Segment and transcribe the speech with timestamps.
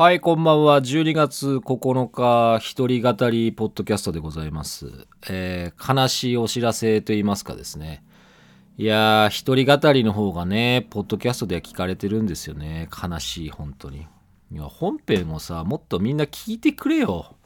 [0.00, 0.80] はい、こんばんは。
[0.80, 4.90] 12月9日、一人語りポッドキャストでございます。
[5.28, 8.02] えー、悲しいお知らせと言いますかですね。
[8.78, 12.88] いやー、一人語りの方がね、ポッドキャストでは聞かれてるんですよね。
[12.90, 14.06] 悲しい、本当に。
[14.50, 17.36] いや、本編をさ、もっとみんな聞いてくれよ。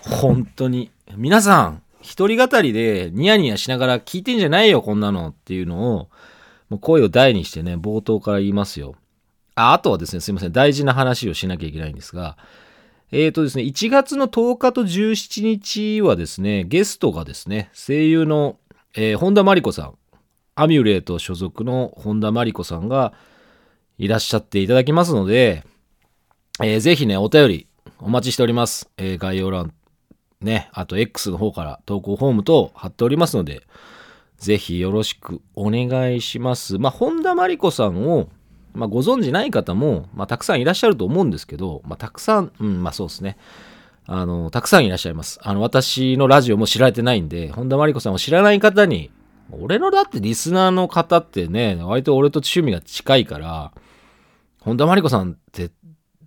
[0.00, 0.90] 本当に。
[1.18, 6.08] 皆さん、一人語りでニヤニヤしながら聞いてんじゃないよ、こんなのっていうのを、
[6.70, 8.94] もう声を大にしてね、冒頭から言いますよ。
[9.54, 12.36] ああとはですね、すいません、大事な話をしなきゃいけないんですが、
[13.10, 18.56] えっ、ー、とですね、1月の10日と17日はですね、ゲストがですね、声優の、
[18.94, 19.94] えー、本田真理子さん、
[20.54, 23.12] アミュレート所属の本田真理子さんが
[23.98, 25.64] いらっしゃっていただきますので、
[26.62, 27.66] えー、ぜひね、お便り
[27.98, 28.90] お待ちしております。
[28.96, 29.74] えー、概要欄、
[30.40, 33.62] ね、あと X の方から投稿フォームと貼っておりますので、
[34.38, 36.78] ぜひよろしくお願いします。
[36.78, 38.28] まあ、本田真理子さんを
[38.74, 43.36] まあ、ご存じない方も、まあ、たくさんいらっしゃると思うんですけど、まあ、たくさん、うん、まあそうですね。
[44.06, 45.38] あの、たくさんいらっしゃいます。
[45.42, 49.10] あの、私のラジオも知られてないんで、本田真理子さんを知らない方に、
[49.50, 53.72] 俺のだってリスナーの方ってね、割と俺と趣味が近いから、
[54.60, 55.70] 本田真理子さんって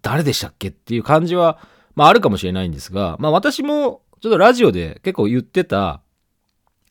[0.01, 1.59] 誰でしたっけっていう感じは、
[1.95, 6.01] まああるかもしれないんですが、まあ私もちょっとラジオで結構言ってた、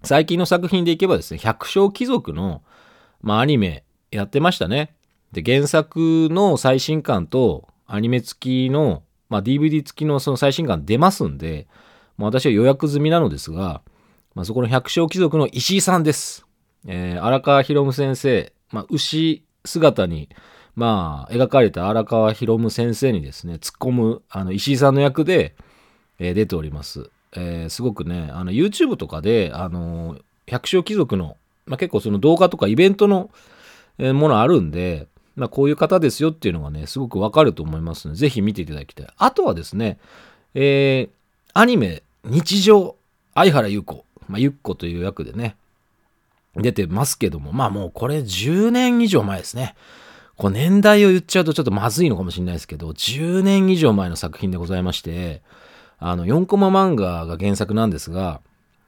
[0.02, 2.62] 最近の作品でいけばですね、百姓貴族の、
[3.22, 4.94] まあアニメやってましたね。
[5.34, 11.66] で、原作の最新刊とアニメ付きの、まあ、DVD 付きのその最新刊出ますんで、
[12.16, 13.82] まあ、私は予約済みなのですが、
[14.34, 16.46] まあ、そこの百姓貴族の石井さんです。
[16.86, 20.28] えー、荒川博夢先生、まあ、牛姿に、
[20.76, 25.56] まあ、描かれた荒川博夢先生にですね、突っ込む、あの、石井さんの役で、
[26.20, 27.10] えー、出ております。
[27.36, 33.30] えー、すごくね、あの、YouTube とかで、あの、百姓貴族の、まあ、結構その動画とかイベントの、
[33.98, 39.06] えものあるんで、まあ、こういう方ですよっていうのがね、すごくわかると思いますので、ぜひ見ていただきたい。
[39.16, 39.98] あとはですね、
[40.54, 41.10] えー、
[41.52, 42.96] アニメ、日常、
[43.34, 45.56] 相原優子、まあ、ゆっ子という役でね、
[46.56, 49.74] 出てますけども、まあもうこれ10年以上前ですね。
[50.36, 55.42] こう年代を言っちゃうとちょっとまずいのかもしれないですけど、10年以上前の作品でございまして、
[55.98, 58.40] あの、4コマ漫画が原作なんですが、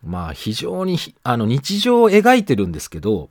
[0.04, 3.31] まあ非常にあの日常を描いてるんですけど、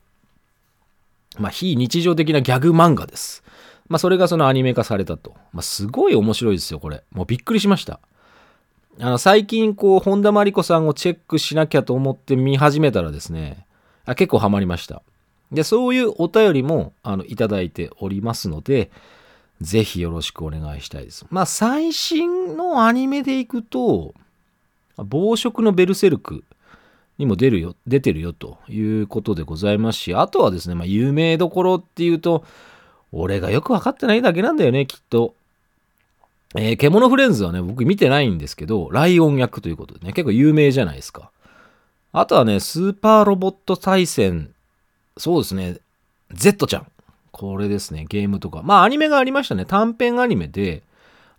[1.40, 3.44] まあ、非日常的なギャグ漫画です。
[3.88, 5.34] まあ、それがそのアニメ化されたと。
[5.53, 7.03] まあ、すごい面白いですよ、これ。
[7.12, 8.00] もうびっくりしました。
[9.00, 13.66] あの、最近、こう、本田真理子さんをチェックしなきゃと思って見始めたらですね、
[14.06, 15.01] あ結構ハマりました。
[15.51, 18.90] で、そういうお便りも、あの、いただいておりますので、
[19.62, 21.25] ぜひよろしくお願いしたいです。
[21.29, 24.13] まあ、最新のアニメでいくと、
[24.97, 26.44] 暴食のベルセルク
[27.17, 32.43] にも出るよ、出てるよということでございますし、あとはですね、まあ、有名どころっていうと、
[33.11, 35.33] 俺がよくわかってないだけなんだよね、きっと。
[36.57, 41.31] えー、獣フレンズはね、僕見てないんですけど、ライオン役ということでね、結構有名じゃないですか。
[42.11, 44.53] あとはね、スーパーロボット対戦、
[45.17, 45.79] そうですね、
[46.31, 46.87] Z ちゃん。
[47.31, 48.61] これですね、ゲームとか。
[48.63, 49.65] まあ、アニメがありましたね。
[49.65, 50.83] 短編アニメで、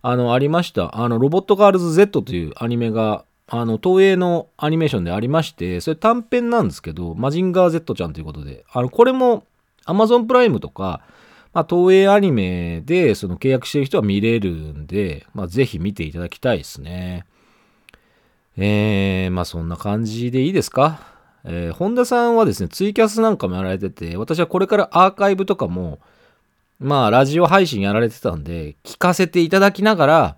[0.03, 1.01] あの、ありました。
[1.01, 9.45] あの、ロボットガールズ Z というアニメがあの、東映のアニメーションでありまして、それ短編なんですけど、マジンガー Z ちゃんということで、あの、これも
[9.85, 11.01] Amazon プライムとか、
[11.53, 17.25] まあ、東映アニメでその契約してる人は見れるんで、まあ、ぜひ見ていただきたいですね。
[18.57, 20.99] えー、まあそんな感じでいいですか？
[21.43, 25.99] えー、本田さんはですね、ツイキャスなんかもやられてて、私はこれからアーカイブとかも、
[26.79, 30.37] まあラジオ配信やられてたんで、聞かせていただきながら、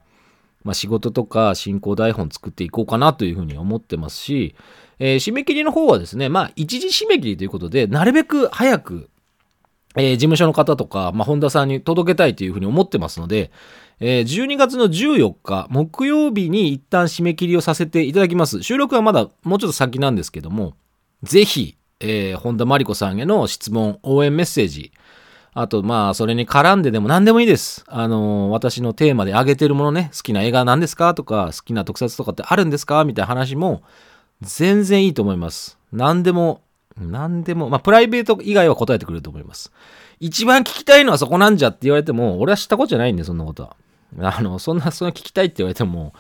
[0.69, 4.53] まあ、仕事とか進行台本作っていこうかなというふうに思ってますし、
[5.00, 9.09] えー、締め切りの方はですね、まあ、一時締め切りということで、なるべく早く、
[9.96, 13.50] えー、事務所の方とか、まあ、本田さんに届けたいというふうに思ってますので、
[14.00, 18.62] えー、12月の14日、木曜日に一旦締め切りをさせていただきます。
[18.62, 20.75] 収録はまだもうちょっと先なんですけども、
[21.24, 24.91] ぜひ、えー、本田真理子さんへの質問、応援メッセージ、
[25.54, 27.84] あと、まあ、それに絡んででも何でもいいです。
[27.88, 33.04] あの、私のテーマで挙げてるものね、好きな映画何ですかとか、好きな特撮とかってあるんですか？
[33.04, 33.81] みたいな話も、
[34.42, 35.78] 全然いいと思います。
[35.92, 36.62] 何でも、
[36.98, 39.72] 何でも、まあ、プライベート以外は答えてくれると思います。
[40.19, 43.75] 一番聞きたいのはそこなんじゃって言われても、俺は知ったことじゃないんで、そんなことは。
[44.22, 46.13] あの、そんな、そんな聞きたいって言われても、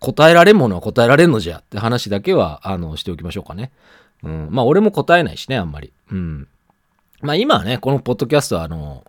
[0.00, 3.70] 答えられんものは答えられんのじゃって話だけは、あの、しておきましょうかね。
[4.24, 4.48] うん。
[4.50, 5.92] まあ、俺も答えないしね、あんまり。
[6.10, 6.48] うん。
[7.22, 9.04] まあ今はね、このポッドキャストはあの、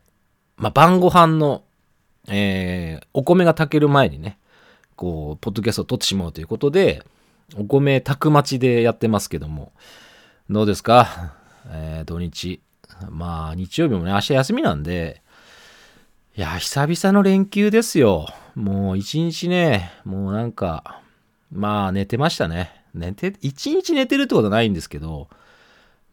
[0.56, 1.64] まあ晩ご飯の、
[2.28, 4.38] えー、お米が炊ける前にね、
[4.96, 7.04] こう、ポッドキャストを撮ってしまうということで、
[7.58, 9.74] お米炊く待ちでやってますけども、
[10.50, 11.34] どうですか？
[11.70, 12.62] えー、土日。
[13.10, 15.22] まあ日曜日もね、明日休みなんで、
[16.38, 18.28] いや、久々の連休ですよ。
[18.56, 21.02] もう一日ね、もうなんか、
[21.52, 22.72] まあ寝てましたね。
[22.94, 25.28] 寝て、一日寝てるってことはないんですけど、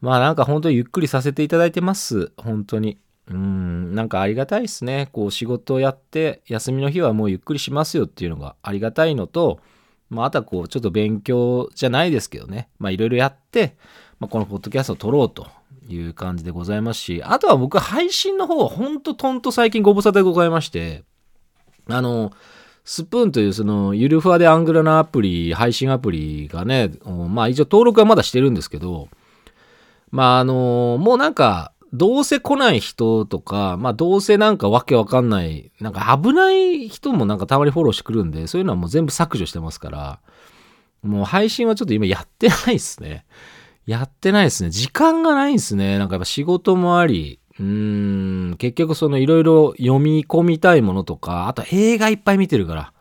[0.01, 2.31] まあなんか本当にゆっくりさせていただいてます。
[2.37, 2.97] 本当に。
[3.29, 5.09] うん、なんかありがたいですね。
[5.13, 9.59] こう仕事をやって、休みの日はもうゆっくりしますよっていうのがありがたいのと、
[10.09, 12.67] まああとはこうちょっと勉強じゃないですけどね。
[12.79, 13.75] まあいろいろやって、
[14.19, 15.47] まあ、このポッドキャストを撮ろうと
[15.87, 21.03] いう感じでございますし、あとは僕配信の方はほんととんと最近ご無沙汰でございまして、
[21.87, 22.31] あの、
[22.83, 26.91] スプーンというそのゆるふわでアングラなアプリ、配信アプリがね、
[27.29, 29.07] まあ一応登録はまだしてるんですけど、
[30.11, 40.19] まああの、もうなんか、どうせ来ない人とか、まあどうせなんかわけわかんない、なんか危ない人もなんかたまにフォローしてくるんで、そういうのはもう全部削除してますから、
[41.01, 43.25] もう配信はちょっと今やってないっすね。
[43.85, 44.69] やってないですね。
[44.69, 45.97] 時間がないんですね。
[45.97, 52.93] なんかやっぱ仕事もあり、うーん、結局そのいろいろ読み込みたいものとか、あと映画いっぱい見てるから。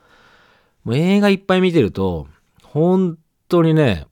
[0.85, 2.27] もう映画いっぱい見てると、
[2.63, 3.19] 本
[3.49, 4.07] 当にね、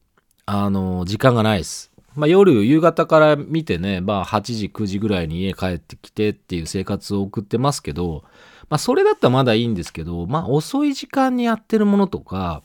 [0.45, 1.88] あの、時間がないです。
[2.19, 8.25] まあ夜、夕方から見てね、まあ8時、9時ぐらいに家帰ってきてっていう生活を送ってますけど、
[8.69, 12.63] まあそれだったらまだいいんですけど、まあ遅い時間にやってるものとか、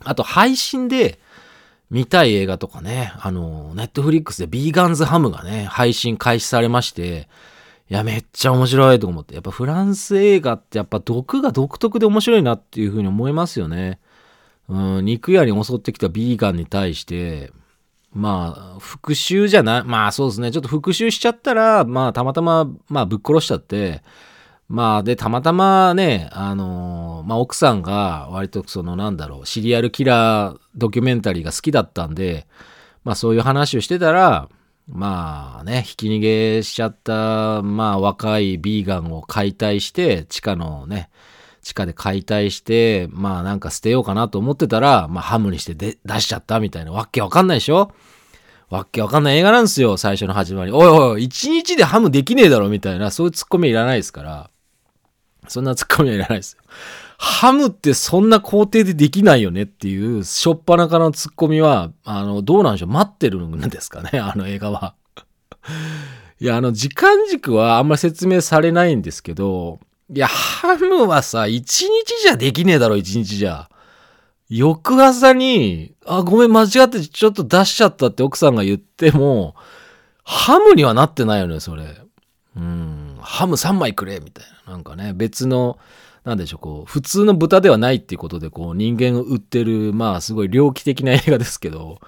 [0.00, 1.18] あと配信で、
[1.90, 7.28] 見たい映画とかね、あの、ネットフリックスでビーガンズハムがね、配信開始されまして、
[7.90, 9.34] いや、めっちゃ面白いと思って。
[9.34, 14.00] やっぱフランス映画ってやっぱ毒が独特で面白いなっていうふうに思いますよね。
[14.68, 17.52] うん、肉屋に襲ってきたビーガンに対して、
[18.14, 24.02] まあ、復讐じゃない、まあそうですね、ちょっと復讐しちゃったら、まあたまたま、まあぶっ殺しちゃって、
[24.68, 32.46] まあ、で、たまたまね、あのー、まあ、奥さんが割とそのなんだろう、シリアルキラードキュメンタリーが好きだったんで、
[33.04, 34.48] まあ、そういう話をしてたら、
[34.88, 41.10] まあね、ひき逃げしちゃった、まあ、若いビーガンを解体して、地下のね、
[41.64, 47.90] 地下で解体して、まあなんか捨てようかなと思ってたら、まあハムにして出しちゃったみたいなわけわかんないでしょ？
[48.70, 50.72] わけわかんない映画なんですよ、最初の始まり。
[50.72, 54.50] おいおい、一日でハムできねえだろみたいな、そういうツッコミいらないですから。
[55.46, 56.62] そんなツッコミはいらないですよ。
[57.18, 62.88] ハムってそんな工程でできないよねっていう、しょっぱなからのツッコミは、あの、どうなんでしょう？
[62.88, 64.10] 待ってるんですかね？
[64.18, 64.94] あの映画は。
[66.40, 69.78] いや、あの、時間軸はあんまり説明されないんですけど、
[70.10, 73.70] いや、ハムはさ、一日じゃできねえだろ、一日じゃ。
[74.50, 79.54] 翌朝に、あ、ごめん、間違ってちょっと出しちゃったって奥さんが言っても、
[80.22, 81.84] ハムにはなってないよね、それ。
[82.56, 84.72] うん、ハム3枚くれみたいな。
[84.74, 85.78] なんかね、別の、
[86.24, 92.00] なんでしょう、こう、普通の豚ではないっていうことで、こう、人間を売ってる、まあ、すごい猟奇的な映画ですけど、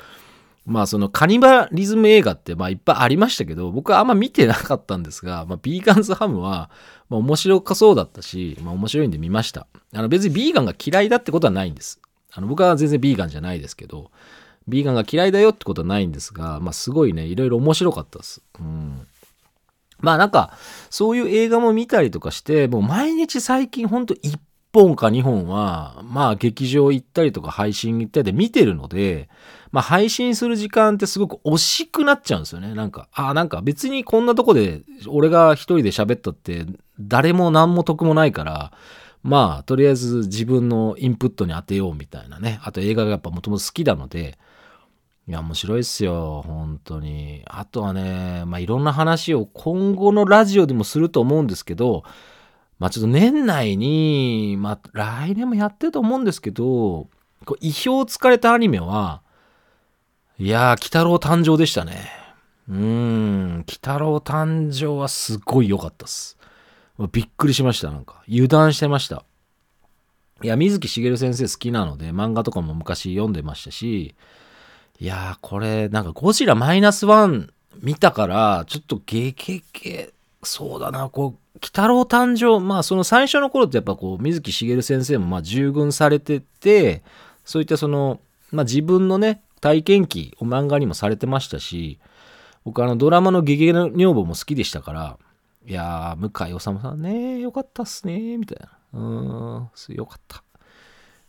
[0.66, 6.70] まあ、そのカニバリズム映画って、まあ、いっぱいありましたけど、僕はあんま見てなかったんですが、まあ、ビーガンズハムは、
[7.08, 9.66] まあ、面白かそうだったし、まあ、面白いんで見ました。
[9.94, 12.00] あの、別にビーガンが嫌いだってことはないんです。
[12.32, 14.10] あの、僕は全然ビーガンじゃないですけど、
[14.68, 18.42] ビーガンが嫌いだよってことはないんですが、まあ、すごいね、いろいろ面白かったです。
[18.58, 19.06] うん。
[19.98, 20.52] まあなんか、
[20.90, 24.38] そういう映画も見たりとかして、もう毎日最近ほんと1
[24.72, 29.28] 本か2本は、まあ劇場行ったりとか配信行ったりで見てるので、
[29.72, 32.74] まあ配信する時間ってすごく惜しくなっちゃうんですよね。
[32.74, 36.66] なんか、ああ、なんか別にこんなとこで俺が一人で喋ったって
[37.00, 38.72] 誰も何も得もないから、
[39.22, 42.60] まあとりあえず自分のインプットに当てようみたいなね。
[42.62, 44.38] あと映画がやっぱもともと好きなので、
[45.28, 47.42] いや、面白いっすよ、本当に。
[47.46, 52.04] あとはね、まあ、いろんな話を今後のラジオでもすると思うんですけど、
[52.78, 57.08] まあ、ちょっと年内に、まあ、来年もやってると思うんですけど、
[57.44, 59.20] こう意表をつかれたアニメは、
[60.38, 62.08] いやー、鬼太郎誕生でしたね。
[62.68, 66.36] うーん、鬼太郎誕生はすごい良かったっす。
[67.12, 68.22] びっくりしました、なんか。
[68.28, 69.24] 油断してました。
[70.42, 74.14] いや、水木しげる先生好きなので、漫画とかも昔読んでましたし、
[74.98, 77.50] いやー、これ、なんかゴジラマイナスワン
[77.82, 80.10] 見たから、ちょっとゲゲゲ、
[80.42, 87.02] そうだな、こう、鬼太郎誕生、まあその最初の頃ってやっぱこう、水木しげる先生もまあ従軍されてて、
[87.44, 88.20] そういったその、
[88.52, 91.98] まあ自分のね、体験記を漫画にもされてましたし、
[92.64, 95.18] 僕あのドラマのゲゲの女房も好きでしたから、
[95.68, 98.68] いやー、向井治さんね、よかったっすね、みたいな。
[98.92, 100.44] うーん、よかった。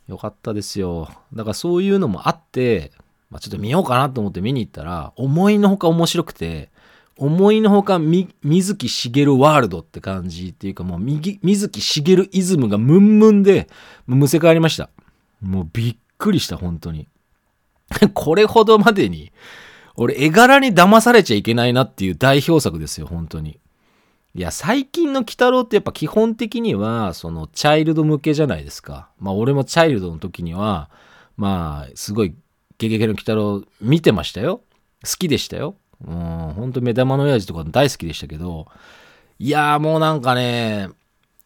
[0.06, 1.08] よかったですよ。
[1.34, 2.92] だからそういうのもあって、
[3.30, 6.70] まあ、ちょっと見ようかなと思って見に行ったら、思いのほか面白くて、
[7.16, 13.68] 思いのほかみ水木しげるワールドって感じっていうかもう水木しげるイズムがムンムンで、
[14.06, 14.88] むせ返りました。
[15.40, 17.08] もうびっくりした、本当に。
[18.14, 19.32] これほどまでに、
[19.96, 23.58] 俺絵柄に騙されちゃいけないなっていう代表作ですよ、本当に。
[24.38, 29.08] いや、最近の鬼太郎ってやっぱ基本的には、その、チャイルド向けじゃないですか。
[29.18, 30.90] まあ、俺もチャイルドの時には、
[31.36, 32.32] まあ、すごい、
[32.78, 34.60] ゲゲゲの鬼太郎見てましたよ。
[35.04, 35.74] 好きでしたよ。
[36.06, 38.68] うん、ほんと目玉の親父とか大好きでしたけど、
[39.40, 40.88] いやーもうなんかね、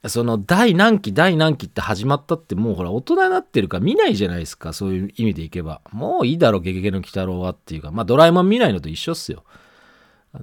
[0.06, 9.44] その第何期第何期って始まったってもうほら大人になってるから見ないじゃないですかそういう意味でいけばもういいだろゲゲゲの鬼太郎はっていうかまあドラえもん見ないのと一緒っすよ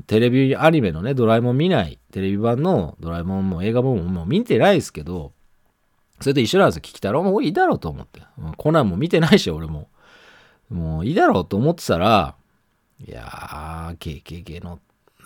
[0.07, 5.33] テレビアニメのねドラえもん見ないテレビ版のドラえもんも映画ももう見てないですけど
[6.21, 8.21] それと一緒なんですよキキ太郎もういいだろうと思って
[8.57, 9.89] コナンも見てないし俺も
[10.69, 12.35] もういいだろうと思ってたら
[13.05, 14.79] いやーゲゲゲの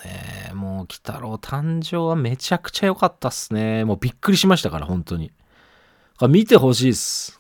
[0.04, 3.86] ねもう、鬼太郎誕生はめちゃくちゃ良かったっすね。
[3.86, 5.32] もうびっくりしましたから、本当に。
[6.30, 7.40] 見てほしいっす。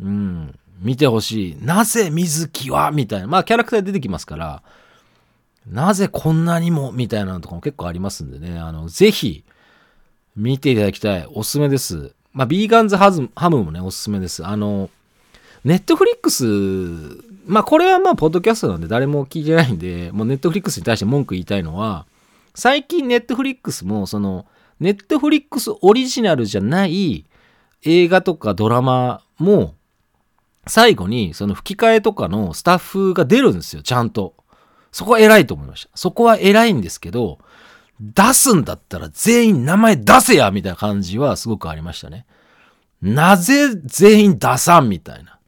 [0.00, 0.58] うん。
[0.80, 1.56] 見てほしい。
[1.60, 2.90] なぜ水木は？
[2.90, 3.26] みたいな。
[3.26, 4.62] まあ、キャラクター出てきますから、
[5.70, 8.58] なぜこんなにもみたいなのとかも結構ありますんでね。
[8.58, 9.44] あの、ぜひ、
[10.36, 11.26] 見ていただきたい。
[11.32, 12.12] おすすめです。
[12.32, 14.46] まあ、ビーガンズハズハムもね、おすすめです。
[14.46, 14.90] あの、
[15.64, 16.44] ネットフリックス、
[17.46, 22.06] まあこれはまあ、ポッドキャストなんで誰も聞いてないんで、もうネットフリックスに対して文句言いたいのは、
[22.54, 24.46] 最近ネットフリックスも、その、
[24.80, 27.24] ネットフリックスオリジナルじゃない
[27.82, 29.74] 映画とかドラマも、
[30.66, 34.34] 最後にその吹き替えとかのスタッフが出るんですよ、ちゃんと。
[34.92, 35.90] そこは偉いと思いました。
[35.94, 37.38] そこは偉いんですけど、
[38.00, 42.26] 出すんだったら全員名前出せやみたいな感じはすごくありましたね。
[43.02, 45.38] なぜ全員出さんみたいな。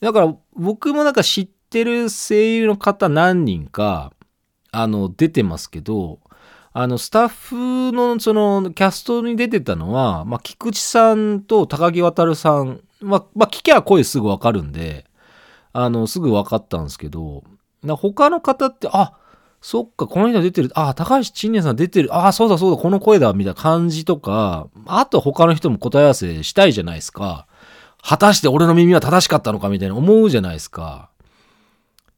[0.00, 4.12] だから僕もなんか知ってる声優の方何人か、
[4.70, 6.20] あの、出てますけど、
[6.72, 15.04] あの、スタッフのそのキャストに出てたのは、まあ、菊池さんと高木渉さん、まあ、まあ、聞きゃ声すぐわかるんで、
[15.74, 17.44] あの、すぐわかったんですけど、
[17.82, 19.14] な他の方って、あ、
[19.60, 20.70] そっか、この人出てる。
[20.74, 22.16] あ、高橋陳年さん出てる。
[22.16, 27.46] あ、そうだそうだ、この声だ、みたいな感じとか、あと他の人も答え合わせしたいじゃないですか。
[28.02, 31.10] 果たして俺の耳は正しかったのかみたいな思うじゃないですか。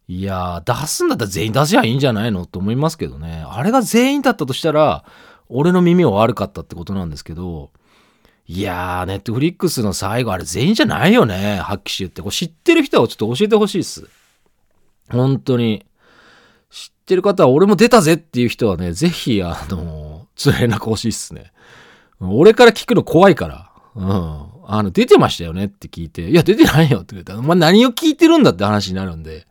[0.09, 2.47] いやー、出すんだったら全員出しゃいいんじゃないの？
[2.47, 3.44] と思いますけどね。
[3.47, 5.04] あれが全員だったとしたら、
[5.50, 7.71] 俺の耳は悪かったってことなんですけど、
[8.47, 11.56] いやー、ネットフリックスの最後、あれ全員じゃないよね。
[11.56, 12.23] 発揮し言って。
[12.23, 14.09] これ知ってる人はちょっと教えてほしいっす。
[15.11, 15.87] 本当に。
[16.70, 21.52] 知ってる方は俺も出たぜっていう人はね、ぜひ、あのー、連絡欲しいっすね。
[22.20, 23.70] 俺から聞くの怖いから。
[23.94, 24.46] うん。
[24.66, 29.46] あの、出てましたよねって聞いて、いや、出てないよって言ったら、まあ、何を聞いてるんだって話になるんで、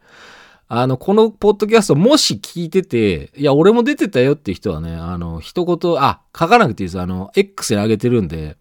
[0.67, 6.99] あの、このポッドキャストもし聞いてて、いや、俺も出てたよって人はね、あの、一言、あ、書かなくていいです。
[6.99, 8.57] あの、X に上げてるんで、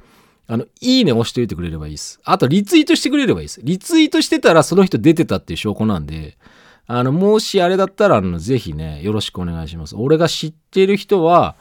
[0.47, 2.21] あの、いいね押しといてくれればいいです。
[2.25, 3.61] あと、リツイートしてくれればいいです。
[3.63, 6.37] リツイートしてたらその人出てたっていう証拠なんで、
[6.87, 9.97] あの、もしあれだったら、あの、ぜひね、よろしくお願いします。
[9.97, 11.57] 俺が知ってる人は、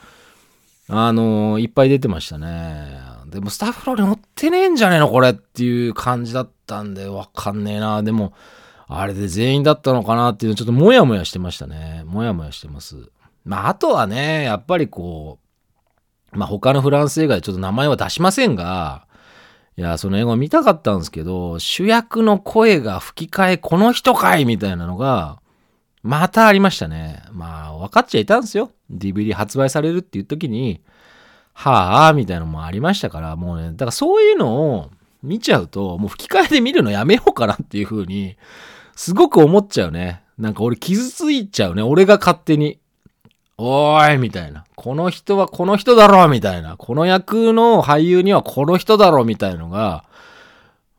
[0.94, 3.00] あのいっぱい出てましたね。
[3.28, 8.04] でもスタッフロール乗ってねえんじゃねえのこれっていう感じだったんで、わかんねえな。
[8.04, 8.34] でも、
[8.90, 12.04] あれで全員だったのかなっていうのちょっともやもやしてましたね。
[12.06, 13.10] もやもやしてます。
[13.46, 15.40] まあ、あとはね、やっぱりこ
[16.34, 19.08] う、まあ他のフランス映画でちょっと名前は出しませんが、
[19.78, 25.40] いや、その映画見たかったんですけど、主役の声が吹き替えこの人かいみたいなのが、
[26.04, 27.24] またありましたね。
[27.32, 28.72] まあ、分かっちゃいたんですよ。
[28.92, 30.82] DVD 発売されるっていう時に、
[31.54, 34.90] はあ、みたいなのもありましたから、もうね、だからそういうのを
[35.24, 38.36] 見ちゃうと、もう吹き替えで見るのやめようかなっていう風に、
[38.96, 40.24] すごく思っちゃうね。
[40.38, 41.84] なんか俺傷ついちゃうね。
[41.84, 42.80] 俺が勝手に。
[43.63, 44.65] おーいみたいな。
[44.75, 46.77] この人はこの人だろみたいな。
[46.77, 50.03] この役の俳優にはこの人だろみたいのが、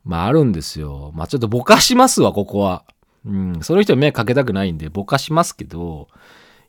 [0.05, 1.11] まああるんですよ。
[1.13, 2.85] まあちょっとぼかしますわ、ここは。
[3.25, 3.59] うん。
[3.61, 6.07] その人に目かけたくないんでぼかしますけど、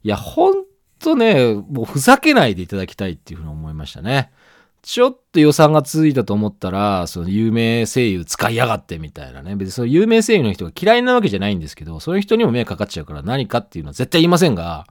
[0.03, 0.65] いや、ほん
[0.99, 4.33] とね、もうふざけないでいただきたいっていうふうに思いましたね。
[4.83, 9.57] ちょっと予算がついたと思ったら、その有名声優使いやがってみたいなね。
[9.57, 14.87] 別にその有名声優の人が嫌いなわけじゃないんですけど、そういう人にも迷惑かかっちゃうから何かっていうのは絶対言いませんが、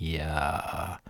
[0.00, 1.00] いや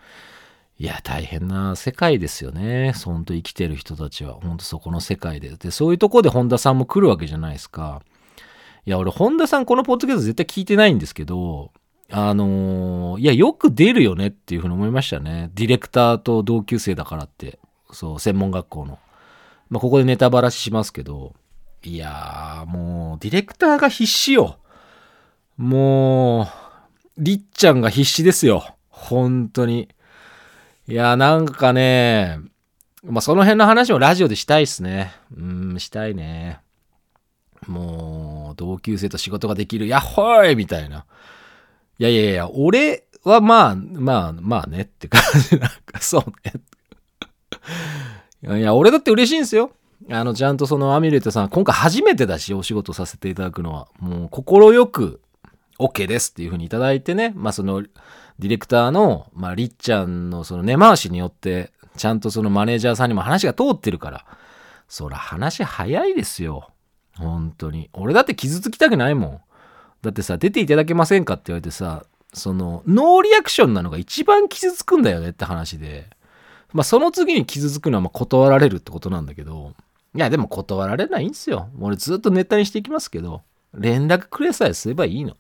[0.79, 2.93] ー、いや、大変な世界ですよね。
[2.93, 4.35] ほんと生きてる人たちは。
[4.35, 5.51] ほんとそこの世界で。
[5.51, 8.03] で、そういうとこで本田さんも来るわけじゃないですか。
[8.87, 11.73] いや、俺、本田さんこのポッドキャスト絶対聞いてないんですけど、
[12.11, 15.51] あのー、いや、よく出るよねっていうふうに思いましたね。
[15.55, 17.59] ディレクターと同級生だからって。
[17.93, 18.99] そう、専門学校の。
[19.69, 21.35] まあ、ここでネタばらししますけど、
[21.83, 24.59] いやー、もう、ディレクターが必死よ。
[25.59, 26.47] もう、
[27.19, 28.78] りっちゃんが必死ですよ。
[28.99, 29.89] 本当に。
[30.89, 32.41] いや、なんかね、
[33.05, 35.13] まあ、その辺の話もラジオでしたいっすね。
[35.37, 36.61] うん、したいね。
[37.67, 41.07] もう、同級生と仕事ができる、やっほーいみたいな。
[41.99, 45.59] いやいやいや、俺はまあ、まあ、まあねって感じ。
[45.59, 46.25] なんかそう
[48.49, 48.59] ね。
[48.59, 49.73] いや、俺だって嬉しいんですよ。
[50.11, 55.21] あの、ちゃんとそのアミュレットさん、今回初めてだし、お仕事させていただくのは、もう、心よく、
[55.79, 57.83] OK ですっていうふうにいただいてね、まあその、
[58.39, 64.25] ディレクターの、まあ、りっちゃんのその根回しによって、ちゃんとそのマネージャーさんにも話が通ってるから、
[64.89, 66.71] そら話早いですよ。
[67.17, 67.91] 本当に。
[67.93, 69.41] 俺だって傷つきたくないもん。
[70.03, 76.09] だってさ、出ていただけませんかって言われてさ、その、ノーリアクションなのが一番傷つくんだよねって話で。
[76.73, 79.75] まあその次に傷つくのはま断られるってことなんだけど、
[80.15, 81.69] いやでも断られないんですよ。
[81.81, 83.43] 俺ずっとネタにしていきますけど、
[83.75, 85.37] 連絡くれさえすればいいの。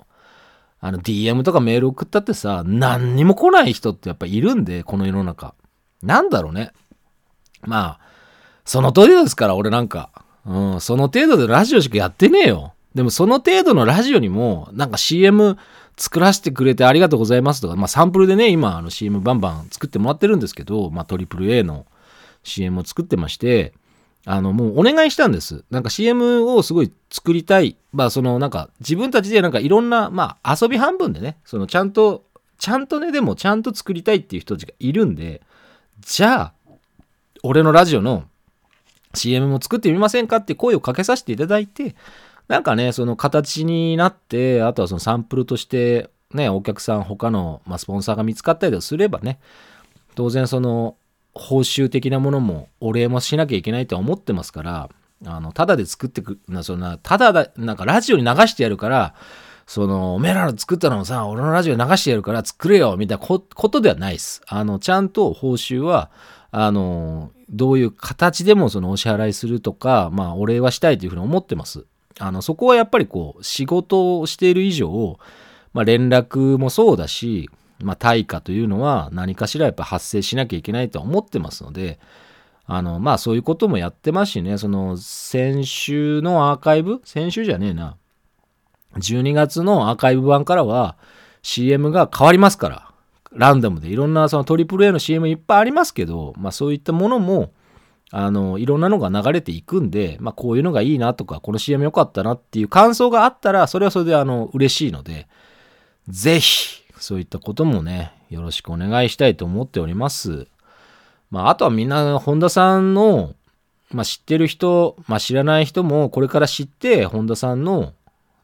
[0.80, 5.54] あの DM とかメール送ったってさ、何にも来ない人ってやっぱいるんで、この世の中。
[6.02, 6.72] なんだろうね。
[7.62, 8.00] まあ、
[8.64, 10.10] その程度ですから、俺なんか。
[10.46, 12.74] うん、その程度でラジオしかやってねえよ。
[12.94, 15.56] でもその程度のラジオにも、なんか CM
[15.96, 21.86] 作らせてくれてありがとうございますとか、まあサンプルでね、今あの CM バンバン作ってもらってるんですけど、まあ AAA の
[22.44, 23.74] CM を作ってまして、
[24.30, 25.64] あの、もうお願いしたんです。
[25.70, 27.78] なんか CM をすごい作りたい。
[27.92, 32.26] まあ、そのなんか自分たちでなんかいろんな、まあ遊び半分でね、そのちゃんと、
[32.58, 35.40] ちゃんとね、でもちゃんと作りたいっていう人たちがいるんで、
[36.00, 36.52] じゃあ、
[37.42, 38.24] 俺のラジオの
[39.14, 41.96] CM も作ってみませんかって声をかけさせていただいて、
[42.48, 49.40] なんかね、その形になって、あとはそのサンプルとして、ね、お客さん、他の、まあ、スポンサーが見つかったりすればね、
[50.16, 50.96] 当然その、
[51.38, 54.88] 報酬的なものもお礼もしなきゃいけないとは思ってますから、
[55.24, 59.14] あの、ただで作ってく、な、そんな、ただだ、なんかラジオに流してやるから、
[59.66, 64.42] その、おめえらの作ったのをさ、俺のラジオに流してやるから作れよ、みたいなことではないです。
[64.46, 66.10] あの、ちゃんと報酬は、
[66.50, 71.84] あの、どういう形でもそのお支払いするとか、まあ、お礼はしたいというふうに思ってます。
[72.18, 75.18] あの、そこはやっぱりこう、仕事をしている以上、
[75.72, 81.98] まあ、連絡もそうだし、まあ、対価というのは何かしらやっぱ発生しなきゃいけないと思ってますので、
[82.66, 87.96] あの、まあそういうこともやってますしね、その先週のアーカイブ先週じゃねえな。
[88.96, 90.96] 12月のアーカイブ版からは
[91.42, 92.90] CM が変わりますから、
[93.32, 97.52] ランダムでいろんなその AAA の CM いっぱいありますけど、まあそういったものも、
[98.10, 105.28] あの、いろんなのが流れていくんで、まあこういうのがいいなとか、この CM 良かったなっていう感想があったら、それはそれであの、嬉しいので、
[106.08, 110.46] ぜひ、そういったこともね、よろしくお願いしたいと思っております。
[111.30, 113.34] まあ、あとはみんな、本田さんの、
[113.90, 117.92] まあ、知ってる人、まあ、知らない人も、これから知って、本田さんの、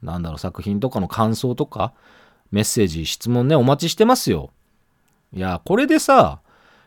[0.01, 1.93] なんだろう、作品とかの感想とか、
[2.51, 4.51] メッセージ、質問ね、お待ちしてますよ。
[5.33, 6.39] いや、これでさ、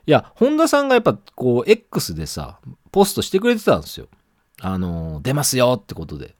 [0.06, 2.58] いや、本田さんがやっぱ、こう、X でさ、
[2.92, 4.06] ポストしてくれてたんですよ。
[4.60, 6.34] あの、出ますよってことで。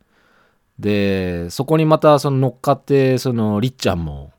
[0.78, 4.32] で、そこにまた、その乗っかって、その、りっちゃんも、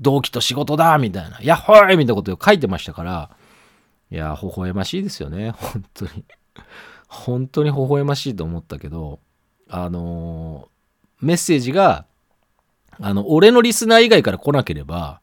[0.00, 3.30] 同期と仕事だみたいな、やっほーいみたいなことを書いてましたから、
[4.10, 5.50] いや、微笑ましいですよね。
[5.52, 6.24] 本当に。
[7.08, 9.20] 本当に微笑ましいと思ったけど、
[9.68, 12.06] あのー、メッセージが、
[13.00, 15.20] あの、俺のリスナー以外から来なければ、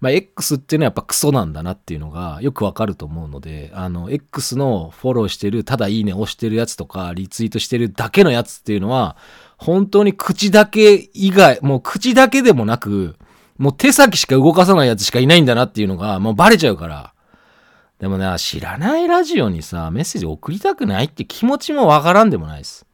[0.00, 9.16] まあ、X っていうのはやっぱクソなんだなっていうのがよくわかると思うので、あの、X のフォローしてる、ただいいね押してるやつとか、リツイートしてるだけのやつっていうのは、
[9.56, 13.16] 本当に口だけ以外、もう口だけでもなく、
[13.58, 17.12] もう手先しか動かさないやつしかいないんだなっていうのが、もうバレちゃうから。
[18.00, 22.86] でもね、知らないラジオにさ、メッセージ送りたくないって気持ちもわからんでもないです。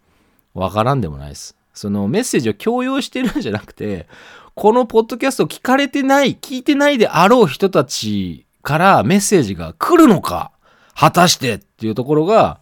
[0.55, 1.57] わからんでもないです。
[1.73, 4.07] そのメッセージを強要してるんじゃなくて、
[4.55, 10.53] このポッドキャスト聞かれてない、聞いてないであろう人たちからメッセージが来るのか
[10.94, 12.60] 果たしてっていうところが、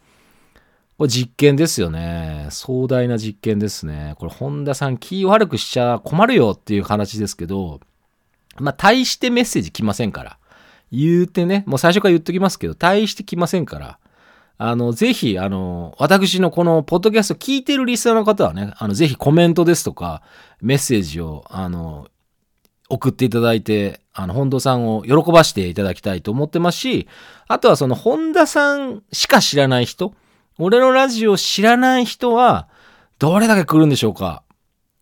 [0.98, 2.48] これ実験ですよね。
[2.50, 4.16] 壮大な実験ですね。
[4.18, 7.80] これ、本田さん気悪くしちゃ困るよっていう話ですけど、
[8.58, 10.38] まあ、対してメッセージ来ませんから。
[10.90, 13.98] 言うてね、もう最初から言っときますけど、対して来ませんから。
[14.56, 20.22] あの、ぜひ、あの、私のこのポッドキャスト聞いてるリスナーの方はね、あの、ぜひコメントですとか、
[20.60, 22.08] メッセージを、あの、
[22.88, 27.06] 送っていただいて、あの、本田さんを喜ばしていただきたいと思ってますし、
[27.46, 30.12] あとはその本田さんしか知らない人、
[30.58, 32.68] 俺のラジオ知らない人は、
[33.18, 34.42] どれだけ来るんでしょうか？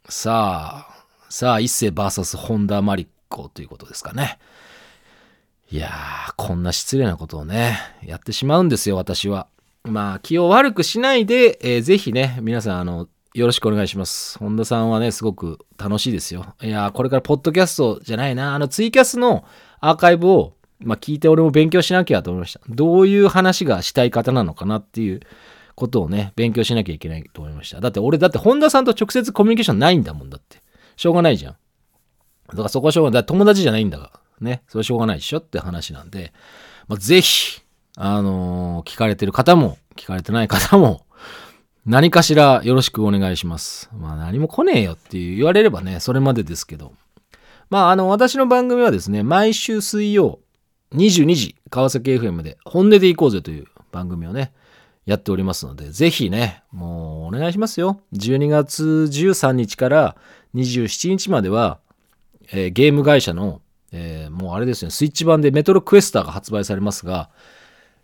[0.09, 4.39] さあ、さあ、一世 VS 本田マリコということですかね。
[5.71, 9.49] いやー、こんな失礼なことをね、やってしまうんですよ、私は。
[9.85, 14.39] まあ、気を悪くしないで、えー、ぜひね、皆さん、あの、よろしくお願いします。
[14.39, 16.55] 本田さんはね、すごく楽しいですよ。
[16.63, 19.45] いやー、これからポッドキャストじゃないな、あの、ツイキャスの
[19.81, 22.61] アーカイブをまあ、聞いて俺も勉強しなきゃと思いました。
[22.69, 25.21] どういう話がしたい方なのかなっていう
[25.75, 27.81] ことをね、勉強しなきゃいけないと思いました。
[27.81, 30.61] だって俺、だって本田さんと直接コミュニケーションないんだもんだって。
[30.97, 31.57] しょうがないじゃん。
[32.49, 33.27] だからそこはしょうがない。
[33.27, 34.21] 友達じゃないんだから。
[34.41, 36.33] ね、それしょうがないでしょって話なんで、
[36.89, 37.63] まあ、ぜひ、
[37.97, 41.07] あのー聞かれてる方も、聞かれてない方も、
[41.87, 43.89] 何かしらよろしくお願いします。
[43.97, 46.93] まあ何も来ねえよって言われればね、それまでですけど。
[47.71, 50.41] まああの、私の番組はですね、毎週水曜
[50.95, 54.53] 22時、川崎 FM で本音で行こうぜという番組をね、
[55.05, 58.01] やっておりますので、ぜひね、もうお願いしますよ。
[58.13, 60.17] 12月13日から
[60.55, 61.79] 27日までは、
[62.53, 63.61] えーゲーム会社の、
[63.93, 67.31] えーもうあれですね、スイッチ版でメトロクエスターが発売されますが、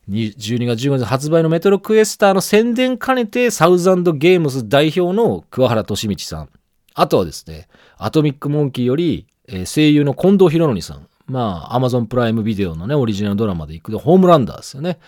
[0.09, 6.49] 12月15日発売のメトロクエスターの宣伝兼ねて、サウザンドゲームズ代表の桑原俊道さん。
[6.95, 7.69] あとはですね、
[7.99, 11.09] アトミックモンキーより、えー声優の近藤博則さん。
[11.33, 14.99] まあ、アマゾンプライムビデオのね、オリジナルドラマで行くでホームランダーですよね。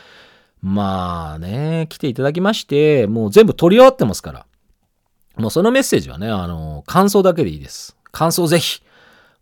[0.62, 4.46] まあね、来ていただきまして、もう全部取り終わってますから。
[5.36, 7.94] もうそのメッセージはね、あの、感想だけでいいです。
[8.10, 8.80] 感想ぜひ、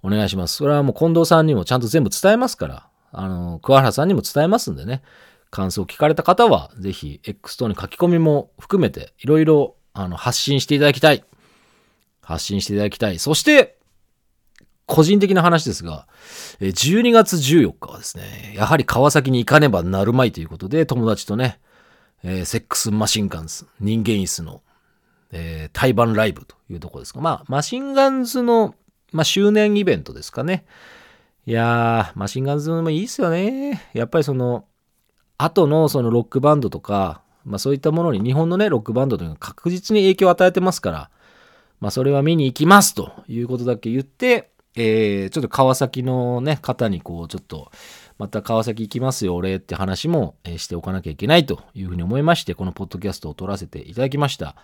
[0.02, 0.56] お願いします。
[0.56, 5.02] それはもう近藤さんにもちゃんと全部伝えますから、あの、桑原さんにも伝えますんでね、
[5.50, 11.22] 感想を聞かれた方は、ぜひ、X 等に書き込みも含めて、いろいろ、あの、発信していただきたい。
[12.22, 13.18] 発信していただきたい。
[13.20, 13.78] そして、
[14.86, 16.06] 個人的な話ですが、
[16.60, 21.60] 12月14日はですね、やはり川崎に行かねばなるまいということで、友達とね、
[22.24, 24.62] えーセックスマシンガンズ、人間椅子の、
[25.32, 28.74] えー対バンライブというところですが、まあ、マシンガンズの、
[29.12, 30.64] まあ、周年イベントですかね。
[31.46, 33.90] いやー、マシンガンズもいいっすよね。
[33.94, 34.64] やっぱりその、
[35.38, 41.10] 後のそのロックバンドとか、まあそういったものに日本のね、ロックバンドというのが確実に影響を与えてますから、
[41.80, 47.70] まあそれは見に行きますということだけ言って、えーちょっと川崎のね、方にこう、ちょっと、
[48.18, 54.56] また川崎行きますよ、俺って話も、しておかなきゃいけないというふうに思いまして、このポッドキャストを撮らせていただきました。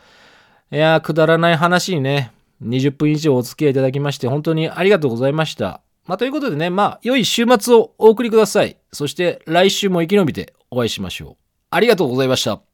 [0.70, 5.80] いやー、くだらない話にね、20分以上お付き合いいただきまして、本当にありがとうございました。
[6.06, 8.78] まあ、ということでね、まあ、良い週末をお送りください。
[8.92, 11.36] そして、来週も生き延びてお会いしましょう。
[11.70, 12.60] ありがとうございました。